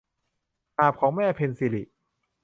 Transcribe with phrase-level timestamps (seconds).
[0.75, 1.83] หาบของแม่- เพ็ญศิริ